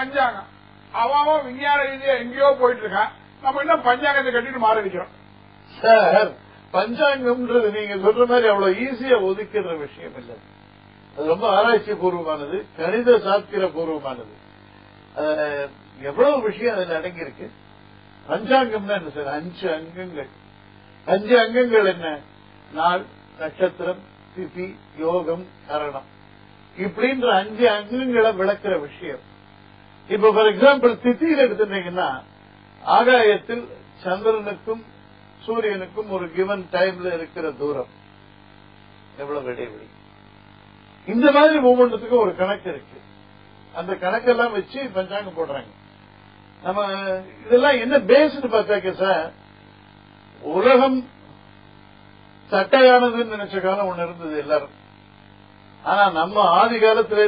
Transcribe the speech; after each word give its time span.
பஞ்சாங்கம் 0.00 0.48
அவன் 1.02 1.44
விஞ்ஞான 1.48 1.80
ரீதியா 1.88 2.14
எங்கேயோ 2.22 2.50
போயிட்டு 2.60 2.84
இருக்கான் 2.84 3.10
நம்ம 3.42 3.60
இன்னும் 3.64 3.88
பஞ்சாங்கத்தை 3.88 4.30
கட்டிட்டு 4.36 4.62
மாற 4.66 4.76
வைக்கிறோம் 4.84 5.12
சார் 5.70 6.30
பஞ்சாங்கம்ன்றது 6.74 7.68
நீங்க 7.76 7.94
சொல்ற 8.06 8.24
மாதிரி 8.30 8.48
அவ்வளவு 8.52 8.80
ஈஸியா 8.84 9.16
ஒதுக்கிற 9.28 9.72
விஷயம் 9.84 10.16
இல்லை. 10.20 10.36
அது 11.14 11.24
ரொம்ப 11.32 11.46
ஆராய்ச்சி 11.56 11.92
பூர்வமானது 12.02 12.58
கணித 12.76 13.16
சாஸ்திர 13.24 13.68
பூர்வமானது 13.76 14.34
எவ்வளவு 16.10 16.36
விஷயம் 16.48 16.74
அதுல 16.74 16.98
அடங்கியிருக்கு? 16.98 17.46
பஞ்சாங்கம்னா 18.28 18.94
என்ன 18.98 19.10
சார்? 19.16 19.30
அஞ்சு 19.38 19.66
அங்கங்கள். 19.76 20.30
அஞ்சு 21.06 21.34
அங்கங்கள் 21.44 21.90
என்ன? 21.94 22.06
நாள் 22.78 23.04
நட்சத்திரம் 23.40 24.00
திதி 24.36 24.66
யோகம் 25.04 25.44
கரணம். 25.68 26.08
இப்படின்ற 26.76 27.28
அஞ்சு 27.42 27.66
அங்கங்களை 27.78 28.30
விளக்குற 28.40 28.74
விஷயம். 28.86 29.24
இப்ப 30.14 30.32
ஃபார் 30.32 30.50
எக்ஸாம்பிள் 30.52 30.94
திதியில 31.04 31.42
எடுத்துட்டீங்கன்னா 31.46 32.08
ஆகாயத்தில் 32.84 33.64
சந்திரனுக்கும் 34.04 34.82
சூரியனுக்கும் 35.46 36.08
ஒரு 36.08 36.26
கிவன் 36.32 36.64
டைம்ல 36.72 37.12
இருக்கிற 37.18 37.50
தூரம். 37.50 37.90
எவ்வளவு 39.18 39.46
இடைவெளி 39.52 39.88
இந்த 41.06 41.26
மாதிரி 41.32 41.58
ஒவ்வொன்றத்துக்கும் 41.58 42.24
ஒரு 42.24 42.32
கணக்கு 42.36 42.70
இருக்கு. 42.70 42.98
அந்த 43.74 43.92
கணக்கெல்லாம் 43.94 44.52
வச்சு 44.52 44.90
பஞ்சாங்கம் 44.94 45.38
போடுறாங்க. 45.38 45.70
நம்ம 46.62 46.86
இதெல்லாம் 47.46 47.78
என்ன 47.84 47.98
பேஸ்னு 47.98 48.48
பார்த்தாக்க 48.54 48.92
சார் 49.02 49.32
உலகம் 50.56 50.98
சட்டையானதுன்னு 52.50 53.36
நினைச்ச 53.36 53.60
காலம் 53.60 53.88
ஒண்ணு 53.90 54.04
இருந்தது 54.06 54.38
எல்லாரும். 54.38 54.74
ஆனா 55.84 56.10
நம்ம 56.10 56.40
ஆதி 56.60 56.76
காலத்துல 56.76 57.22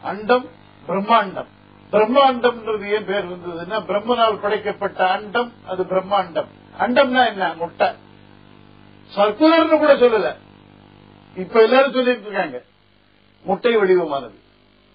அண்டம் 0.03 0.49
பிரம்மாண்டம். 0.87 1.47
பிரம்மாண்டம்ன்றது 1.93 2.91
ஏன் 2.91 3.05
பேர் 3.05 3.31
வந்ததுன்னா 3.31 3.83
பிரம்மனால் 3.83 4.41
படைக்கப்பட்ட 4.41 5.11
அண்டம் 5.11 5.53
அது 5.67 5.83
பிரம்மாண்டம். 5.83 6.47
அண்டம்னா 6.79 7.27
என்ன? 7.27 7.55
முட்டை. 7.55 7.89
சர்க்குலர்னு 9.17 9.79
கூட 9.79 9.95
சொல்லல. 9.95 10.37
இப்ப 11.37 11.63
எல்லாரும் 11.63 11.93
சொல்லிட்டு 11.93 12.21
இருக்காங்க 12.21 12.63
முட்டை 13.43 13.77
வடிவமானது. 13.77 14.39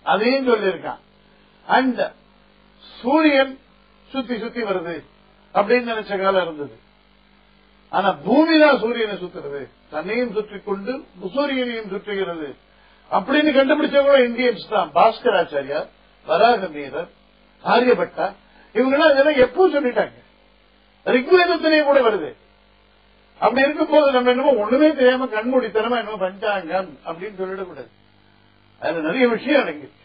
அதையும் 0.04 0.48
சொல்லியிருக்கான். 0.48 1.00
அண்ட் 1.68 2.02
சூரியன் 3.02 3.60
சுத்தி 4.10 4.40
சுத்தி 4.40 4.62
வருது 4.62 5.04
அப்படின்னு 5.54 5.92
நினைச்ச 5.92 6.22
காலம் 6.22 6.44
இருந்தது. 6.44 6.80
ஆனா 7.90 8.12
பூமி 8.12 8.60
தான் 8.60 8.80
சூரியனை 8.80 9.16
சுத்துறது. 9.16 9.70
தன்னையும் 9.90 10.34
சுற்றி 10.34 10.60
கொண்டு 10.60 11.06
சூரியனையும் 11.36 11.90
சுற்றுகிறது. 11.90 12.56
அப்படின்னு 13.16 13.52
கண்டுபிடிச்சவங்க 13.58 14.20
இந்தியன்ஸ் 14.30 14.70
தான். 14.70 14.90
பாஸ்கராச்சாரியார் 14.96 15.90
வராக 16.28 16.68
மீரர் 16.76 17.10
ஆரியபட்டா 17.64 18.28
இவங்கெல்லாம் 18.76 19.12
இதெல்லாம் 19.14 19.42
எப்போ 19.46 19.64
சொல்லிட்டாங்க. 19.74 20.18
ரிக்வேதத்திலேயே 21.06 21.84
கூட 21.84 22.00
வருது. 22.02 22.30
அப்படி 23.40 23.62
இருக்கும்போது 23.62 24.08
நம்ம 24.12 24.30
என்னமோ 24.30 24.54
ஒண்ணுமே 24.64 24.88
தெரியாம 24.94 25.26
கண்மூடித்தனமா 25.26 25.98
என்னமோ 26.02 26.18
பஞ்சாங்கம் 26.18 26.92
அப்படின்னு 27.08 27.40
சொல்லிடக்கூடாது. 27.42 27.92
அதுல 28.80 29.04
நிறைய 29.08 29.28
விஷயம் 29.28 29.62
அடங்கிருக்கு 29.64 30.03